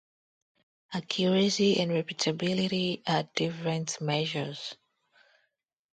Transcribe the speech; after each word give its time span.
Accuracy 0.93 1.79
and 1.79 1.91
repeatability 1.91 3.03
are 3.05 3.29
different 3.35 4.01
measures. 4.01 4.75